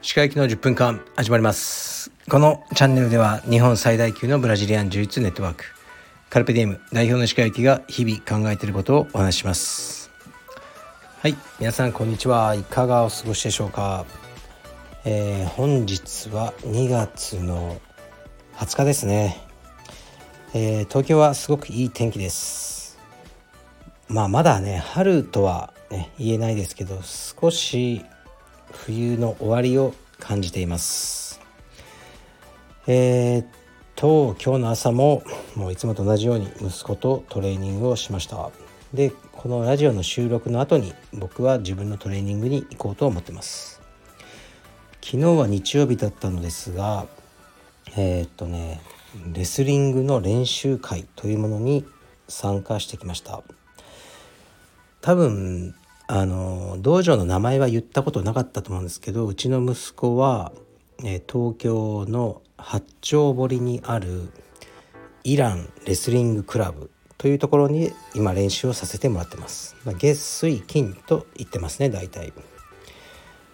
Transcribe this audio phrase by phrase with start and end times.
[0.00, 2.12] 歯科行きの10分間始まります。
[2.30, 5.64] このチャンネルでは日本最大級のブラジリアン柔術ネットワーク
[6.30, 10.12] カルペディエム代表の歯科行きが日々考えていることをお話しします。
[11.20, 12.54] はい皆さんこんにちは。
[12.54, 14.06] いかがお過ごしでしょうか、
[15.04, 17.80] えー、本日は2月の
[18.58, 19.44] 20日ですね、
[20.54, 22.77] えー、東京はすごくいい天気です。
[24.08, 28.04] まあまだね春とは、ね、言えないですけど少し
[28.72, 31.40] 冬の終わりを感じています。
[32.86, 33.46] えー、っ
[33.94, 35.22] と今日の朝も
[35.54, 38.50] もういつもと同じように息子とトレーニングをしました。
[38.94, 43.82] でこのラジオの収録の後に僕は自分のトレーニングに行こうと思ってます。
[45.02, 47.06] 昨日は日曜日だったのですが
[47.96, 48.80] えー、っとね
[49.32, 51.84] レスリングの練習会というものに
[52.26, 53.42] 参加してきました。
[55.00, 55.74] 多分
[56.06, 60.52] あの道場の名前は言ったことなかったと思うんですけどうちの息子は、
[61.04, 64.30] え東京の八丁堀にある
[65.22, 69.76] イランレスリングクラブというところに今練習をさせてもらってます。
[69.84, 72.32] まあ、月水金と言ってますね大体。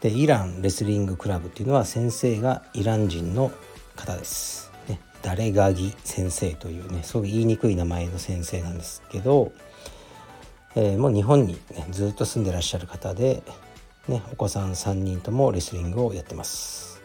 [0.00, 3.50] でイランレスリングクラブっていうのは先生がイラン人の
[3.96, 4.70] 方です。
[4.88, 9.52] ね、ダレガギ先生というねすごく言いにくい名前の先生なんですけど
[10.76, 13.42] えー、もう日本に、ね、ずっと住んでらっしゃる方で、
[14.08, 17.02] ね、お子さん3人ともレスリングをやってます。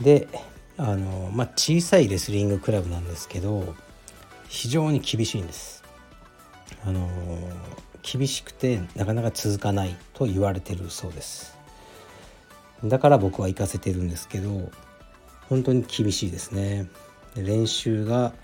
[0.00, 0.28] で
[0.76, 3.74] あの、まあ、小さいレスリングクラブなんですけど
[4.48, 5.84] 非常に厳しいんです。
[6.86, 7.08] あの
[8.02, 11.56] 厳しくてなかなか続かないと言われてるそうです
[12.84, 14.70] だから僕は行かせてるんですけど
[15.48, 16.86] 本当に厳しいですね
[17.34, 18.34] 練習が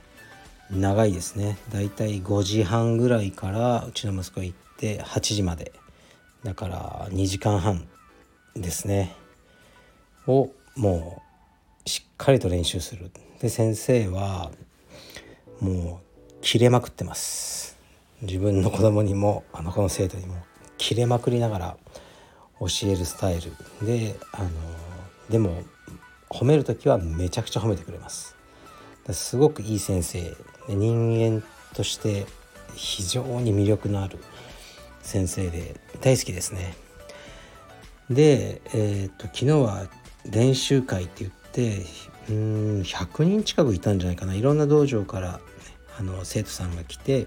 [0.70, 1.58] 長いですね。
[1.72, 5.72] だいたい5時半ぐらいからうちの息子行って8時まで。
[6.44, 7.88] だから2時間半
[8.54, 9.16] ですね。
[10.26, 11.22] をも
[11.84, 13.10] うしっかりと練習する。
[13.40, 14.52] で先生は
[15.60, 17.76] もう切れまくってます。
[18.22, 20.36] 自分の子供にもあの子の生徒にも
[20.78, 21.76] 切れまくりながら
[22.60, 23.52] 教えるスタイル。
[23.84, 24.50] であの
[25.28, 25.64] でも
[26.28, 28.36] 褒める時はめちゃくちゃ褒めてくれます。
[29.10, 30.36] すごくいい先生
[30.74, 31.42] 人間
[31.74, 32.26] として
[32.74, 34.18] 非常に魅力のある
[35.02, 36.74] 先生で大好きですね。
[38.08, 39.86] で、えーと、昨日は
[40.28, 41.86] 練習会って言って
[42.28, 45.38] うん100人近くいたんじゃないかないろんな道場から、ね、
[45.98, 47.26] あの生徒さんが来て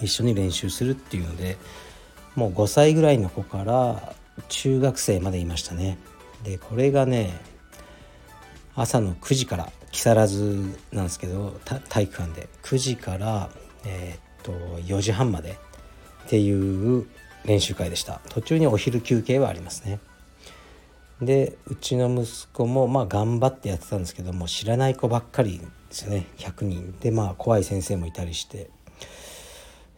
[0.00, 1.56] 一緒に練習するっていうので
[2.34, 4.14] もう5歳ぐらいの子から
[4.48, 5.98] 中学生までいましたね。
[6.42, 7.40] でこれがね
[8.74, 12.48] 朝の9時から木更津なんですけど体育館で。
[12.64, 13.48] 9時から、
[13.86, 15.56] えー、っと4時半まで
[16.24, 17.06] っていう
[17.44, 18.20] 練習会でした。
[18.28, 20.00] 途中にお昼休憩はありますね。
[21.22, 26.26] でうちの息子もまあ頑張ってやってたんですけども知らない子ばっかりですよね。
[26.38, 26.96] 100人。
[26.98, 28.70] でまあ怖い先生もいたりして、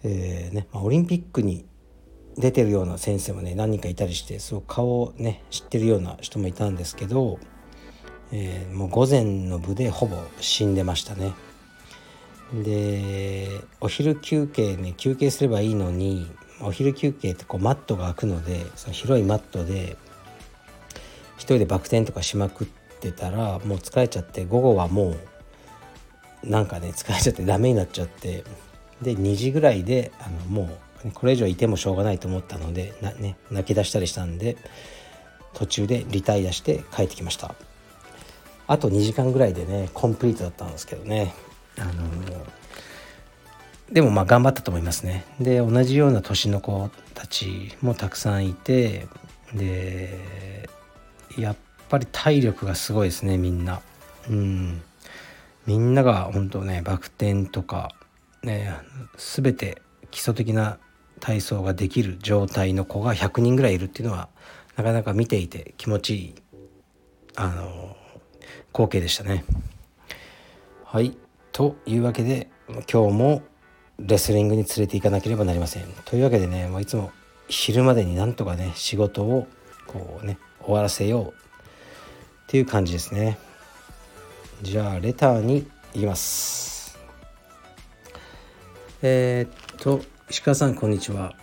[0.04, 1.64] えーねまあ、オリンピックに
[2.36, 7.38] 出てるような先生もね何人かいたりしてそう顔をね知ってるような人もいたんですけど
[8.32, 11.32] えー、もう午前の部でほぼ死んでましたね
[12.52, 13.48] で
[13.80, 19.96] お昼休憩ね休憩すればいいのにお昼休憩ってこうマットが開くのでその広いマットで
[21.36, 22.66] 一人でバク転とかしまくっ
[23.00, 25.16] てたらもう疲れちゃって午後はも
[26.44, 28.44] うなんかね疲れちゃってダメになっちゃって
[29.02, 34.56] で2時ぐらいであのもうこれ以上いてもしょうがないと思ったのでな、ね、泣き出したりしたんで
[35.52, 37.54] 途中でリタイアして帰ってきました。
[38.66, 41.34] あと2時間ぐらいでねコンプリートだったんですけどね。
[41.78, 41.92] あの
[43.92, 45.24] でもまあ頑張ったと思いますね。
[45.40, 49.06] で同じような年の子たちもたくさんいて
[49.54, 50.68] で
[51.38, 51.56] やっ
[51.88, 53.80] ぱり体力がすごいですねみんな。
[54.28, 54.82] うん。
[55.66, 57.92] みんなが本当ねバク転とか
[58.42, 58.72] ね
[59.16, 60.78] 全て基礎的な
[61.20, 64.28] 体操ができる状態の子が100人ぐらいいるっていうのは
[64.76, 66.34] なかなか見ていて気持ちいい。
[67.36, 67.96] あの
[68.76, 69.42] 光景でしたね。
[70.84, 71.16] はい
[71.50, 72.50] というわけで
[72.92, 73.42] 今日も
[73.98, 75.84] レスリングに連れて行かなければなりません。
[76.04, 77.10] というわけでねもういつも
[77.48, 79.46] 昼までになんとかね仕事を
[79.86, 81.32] こうね終わらせようっ
[82.48, 83.38] ていう感じですね。
[84.60, 86.98] じゃあレターに行きます。
[89.00, 91.34] えー、っと石川さんこんにちは。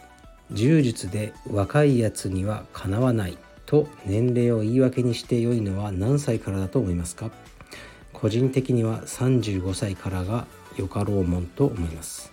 [0.51, 3.39] 柔術で若いやつにはかなわない
[3.73, 7.31] と年齢を言い訳にして良いのは何歳からだと思いますか？
[8.13, 10.45] 個人的には35歳からが
[10.77, 12.31] よかろうもんと思います。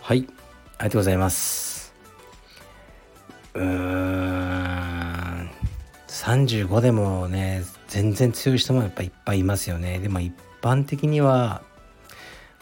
[0.00, 0.26] はい
[0.78, 1.94] ありがとうございます。
[3.54, 5.50] うーん
[6.08, 10.00] 35でもね全然強い人もやっぱいっぱいいますよね。
[10.00, 11.62] でも一般的には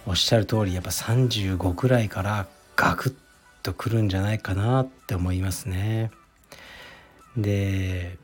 [0.07, 2.47] おっしゃる通りやっぱ35くらいから
[2.77, 3.15] ガクッ
[3.63, 6.11] とくるんじゃないかなって思いますね。
[7.37, 8.19] で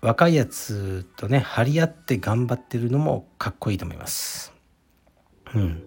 [0.00, 4.52] 若いやつとね張り合って頑張ってるのもかっこいいと思います。
[5.54, 5.82] うん。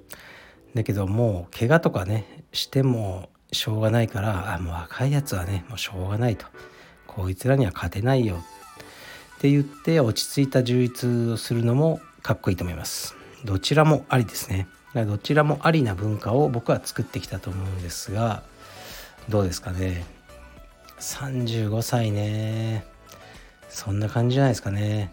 [0.74, 6.46] だけどもう怪我とかねしてもしょうがないからあもう若いやつはねもうしょうがないと。
[7.08, 8.38] こいつらには勝てないよ。
[9.38, 13.16] って言って落ち着いた充実をするのもかっこいいと思います。
[13.44, 14.68] どちらもありですね。
[14.94, 18.44] どちらもありな文化を僕は作ってきたと思うんですが
[19.28, 20.06] どうですかね。
[21.00, 22.86] 35歳ね。
[23.70, 25.12] そんな感じじゃないですかね。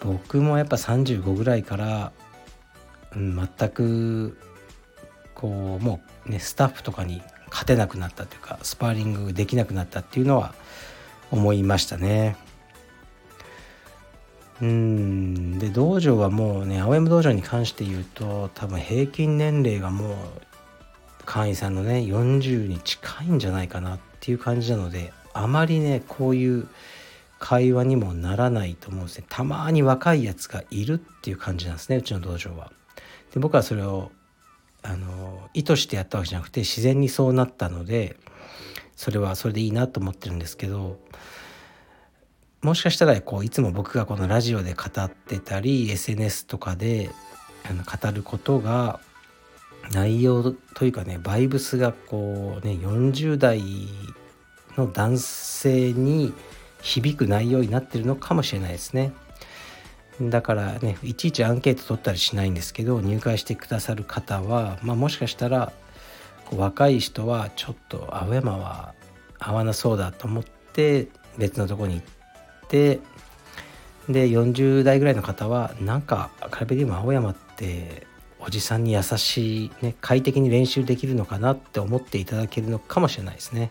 [0.00, 2.12] 僕もやっぱ35ぐらいから、
[3.14, 4.36] うん、全く
[5.34, 10.54] こうもうねスタッフとかに勝てなくなったというかスパーリングできなくなったっていうのは
[11.30, 12.36] 思いましたね。
[14.60, 15.58] うん。
[15.58, 20.16] で道場はもうね青山道場に関して言うと多分平均年齢がもう
[21.24, 26.68] 会員さんのね40に近いんじゃないかなっていう感じなのであまりねこういう
[27.40, 32.70] 会話にもならないと思うんですねたまに若いやつがいるっていう感じなんですねうちの道場は。
[33.34, 34.12] で僕はそれを
[34.82, 38.16] あの意図してやったわけじゃなくて自然にそうなったので
[38.94, 41.00] それはそれでいいなと思ってるんですけど
[42.62, 47.10] もしかしたらこういつも僕がこのラジオで語ってたり SNS とかで
[47.68, 49.00] あの語ることが
[49.90, 53.62] 内容というかねバイブスがこうね40代
[54.76, 56.32] の男性に
[56.80, 59.12] 響く内容になってるのかもしれないですね。
[60.20, 65.72] だからねいちいちアンケート取ったりしないんですけど入会してくださる方は、まあ、もしかしたら
[66.54, 68.94] 若い人はちょっと青山は
[69.38, 71.08] 合わなそうだと思って
[71.38, 73.00] 別のとこに行って
[74.08, 78.06] で40代ぐらいの方はなんかカルペディウム青山って
[78.44, 83.70] おじさんに優しい、ね、快適に練習できるのかなって思っていただけるのかもしれないですね。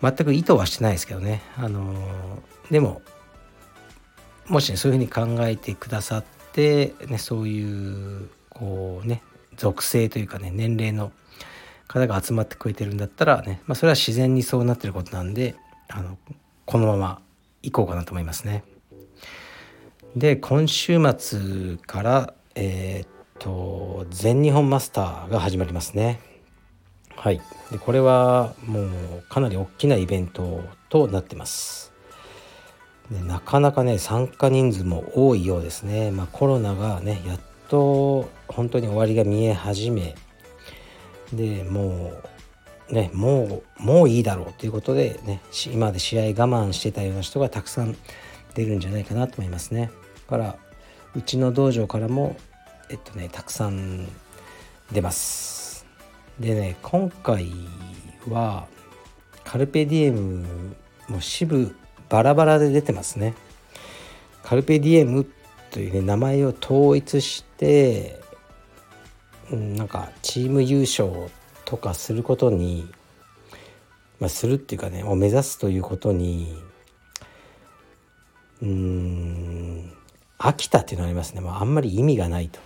[0.00, 1.42] 全く意図はしてないですけどね。
[1.56, 1.94] あの
[2.70, 3.02] でも
[4.46, 9.22] もしねそういうふうに考えてくださって、ね、そういうこうね
[9.56, 11.10] 属性というかね年齢の
[11.88, 15.56] 方が集まってくれてるんだったらね、まあ、それは自然にそうなってることなんで
[15.88, 16.16] あの
[16.64, 17.20] このまま
[17.62, 18.62] 行こうかなと思いますね。
[20.16, 23.06] で今週末からえー、
[23.38, 26.20] と全日本マスターが始まりますね。
[27.16, 27.40] はい。
[27.70, 28.88] でこれはもう
[29.28, 31.92] かなり大きなイベントとなってます。
[33.10, 40.14] でなかなかね参加人数も多いようですね、まあ、コロナがねやっと本当に終わりが見え始め。
[41.32, 42.12] でも
[42.90, 47.96] うねもうもういいだろうということでね今まで試合我慢してたような人がたくさん
[48.54, 49.90] 出るんじゃないかなと思いますね。
[50.28, 50.56] から
[51.14, 52.36] うちの道場からも
[52.90, 54.06] えっとねたくさん
[54.92, 55.86] 出ます。
[56.40, 57.50] でね今回
[58.28, 58.66] は
[59.44, 60.46] カルペディエム
[61.08, 61.74] も支部
[62.08, 63.34] バラバラで出てますね。
[64.42, 65.26] カルペディエム
[65.70, 68.18] というね名前を統一して
[69.50, 71.30] なんかチーム優勝
[71.64, 72.88] とかすることに、
[74.20, 76.62] まあ、するっていうかねを目指すということに
[78.62, 79.92] うん
[80.38, 82.60] 飽きたっていうのがありますね、まあ、あんまり意味がないと。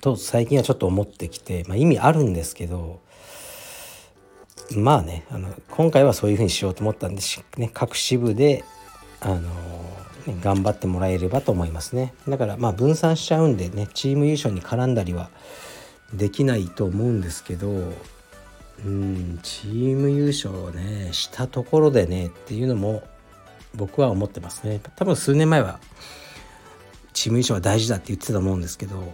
[0.00, 3.00] と最近はちょっと思ってきて、まあ、意味あるんですけど
[4.74, 7.22] まあねあの今回はそういうふうにしようと思ったんで、
[7.56, 8.64] ね、各支部で
[9.20, 12.14] あの、ね、頑張ってもらえればと思いますね。
[12.28, 15.30] だからまあ分散しちゃうんでねチーム優勝に絡んだりは
[16.12, 17.68] できないと思うんですけど
[18.84, 23.02] うんチーム優勝をねしたところでねっていうのも
[23.74, 24.80] 僕は思ってますね。
[24.96, 25.80] 多分数年前は
[27.12, 29.12] チーム優勝は大事だって言ってたと思うんですけど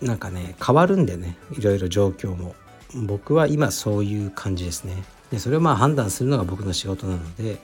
[0.00, 2.54] なんかね変わるんでねいろいろ状況も。
[2.94, 5.04] 僕は今そういう感じですね。
[5.30, 7.58] でそれをまあ判断するのが僕の仕事なので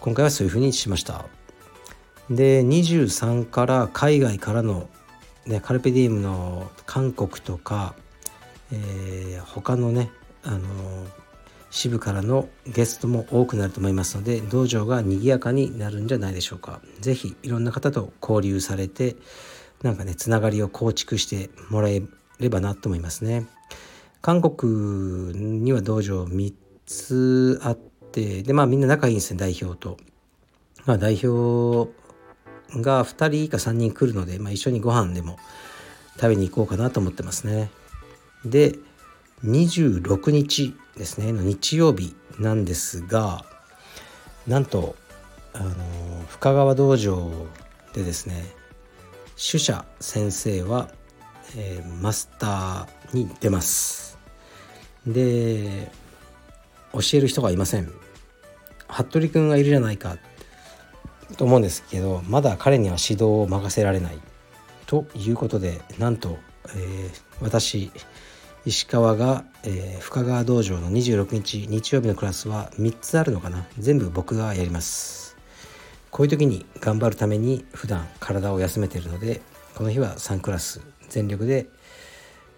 [0.00, 1.26] 今回はそういうふうにしました。
[2.30, 4.88] で23から海外からの、
[5.46, 7.94] ね、カルペディウムの韓国とか、
[8.72, 10.10] えー、他のね
[10.42, 10.58] あの
[11.70, 16.80] 支部からのゲストも多くなると思いますので道場が賑やかになるんじゃないでしょうか。
[17.00, 19.16] 是非いろんな方と交流されて
[19.82, 22.02] なんかねつながりを構築してもらえ
[22.38, 23.46] ればなと思いますね。
[24.22, 26.54] 韓国には道場3
[26.86, 29.96] つあってでまあみんな仲いいんですね代表と。
[30.84, 31.90] まあ、代表
[32.80, 35.36] が2人か3人来るので、まあ、一緒にご飯でも
[36.14, 37.70] 食べに行こうかなと思ってますね。
[38.44, 38.76] で
[39.44, 43.44] 26日ですねの日曜日なんですが
[44.46, 44.94] なんと
[45.52, 45.74] あの
[46.28, 47.30] 深川道場
[47.92, 48.44] でですね
[49.36, 50.88] 主者先生は、
[51.56, 54.18] えー、マスターに出ます。
[55.06, 55.92] で
[56.92, 57.92] 教える人がいません。
[58.88, 60.16] 服部君がいるじゃないか。
[61.36, 64.18] と思うんですけどまだ彼には指導を任せられない。
[64.86, 66.38] ということでなんと、
[66.74, 67.90] えー、私
[68.64, 73.66] 石川が、えー、深川道場の26日日曜日のクラスは3つあるのかな。
[73.78, 75.25] 全部僕がやります。
[76.16, 79.42] こういう時に頑張るために普段体を休めているので
[79.74, 80.80] この日は3クラス
[81.10, 81.66] 全力で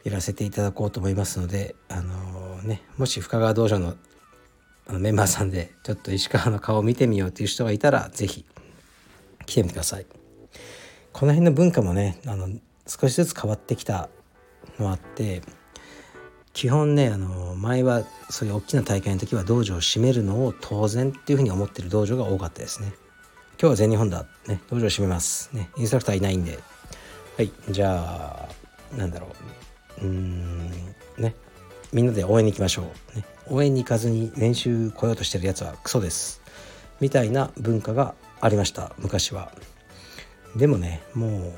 [0.05, 3.97] やらせていただこうと思いますのであのー、ねもし深川道場の
[4.87, 8.45] メンバーさんでちょっと石川の顔を見てみようという人がいたら是非
[9.45, 10.07] 来てみてください。
[11.13, 12.49] この辺の文化もねあの
[12.87, 14.09] 少しずつ変わってきた
[14.79, 15.43] のあって
[16.53, 22.93] 基本ねあの前はそういう大きな大会の時は道場を閉めるのを当然っていうふうに思ってる道場が多かったですね。
[23.61, 24.25] 今日は全日本だ。
[24.47, 25.51] ね道場閉めます。
[25.53, 26.61] ねインストラクターいないんで。
[27.37, 29.35] はいじゃあなんだろ
[30.01, 30.05] う。
[30.05, 30.71] うーん
[31.19, 31.35] ね
[31.93, 32.83] みんなで応援に行きましょ
[33.15, 36.41] う、ね、応援に行かずに練習来ようとしてるやつはクソです。
[37.01, 39.51] みたいな文化がありました昔は。
[40.55, 41.53] でもねもう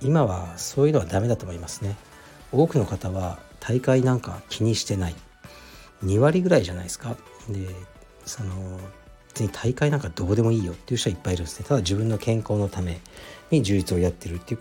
[0.00, 1.96] 今はそういうのはダメだと思いますね。
[2.50, 5.14] 多くの方は大会なんか気にしてない。
[6.02, 7.14] 2割ぐらいじゃないですか。
[7.50, 7.68] で
[8.24, 8.80] その
[9.36, 11.66] 別に大会なんかどうでもいいよっていう人はいっぱいいるんですね。
[11.68, 13.00] ただ自分の健康のため
[13.50, 14.60] に充実をやってるっていう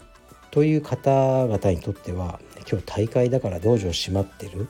[0.51, 4.67] という方々にとっては今日大会だから道場閉まってる。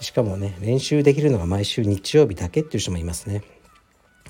[0.00, 3.44] しかもね練習できるのが毎週日曜日だけっていう人もいますね。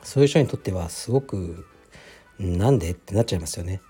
[0.03, 1.65] そういう人にとってはすごく
[2.39, 3.81] なんでってなっちゃいますよね。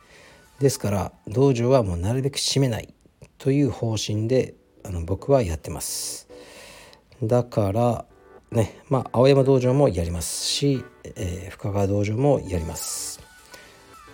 [0.60, 2.94] ですから道場はもうなるべく閉めない。
[3.38, 4.54] という方針で
[4.84, 6.28] あの僕はやってます。
[7.24, 8.04] だから
[8.52, 13.20] ねまあ青山道場もやりますし、えー、深川道場もやります。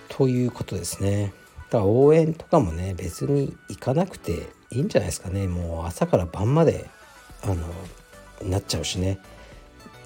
[0.09, 1.33] ということですね。
[1.71, 5.47] だから応援とかもね別に行かなくていいんじゃないですかね。
[5.47, 6.87] もう朝から晩まで
[7.43, 7.57] あの
[8.43, 9.19] なっちゃうしね。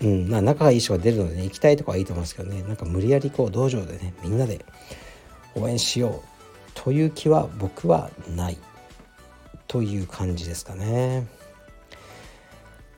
[0.03, 2.63] うん、まあ仲がいい人が出るのでね行きたいとかはいいと思うんですけどね。
[2.63, 4.65] なんか無理やりこう道場でねみんなで
[5.55, 6.29] 応援しよう。
[6.75, 8.59] という気は僕はない。
[9.69, 11.27] という感じですかね。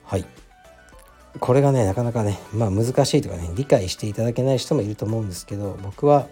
[0.05, 0.25] はい。
[1.41, 6.29] これがねなかなかねまあ難しいとかね理解していただけない人もいると思うんですけど僕は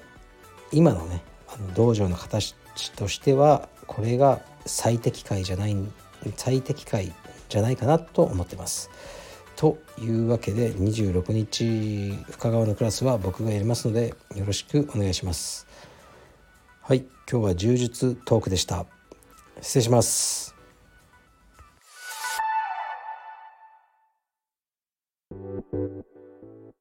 [0.73, 2.55] 今のねあの道場の形
[2.97, 5.77] としてはこれが最適解じゃない
[6.37, 7.13] 最適解
[7.49, 8.91] じゃないかなと思ってます。
[9.57, 15.67] というわけで26日深川のクラスは僕がやりますのでよろしくお願いします。
[16.81, 18.87] はい今日は柔術トークでした。
[19.61, 20.52] 失礼します。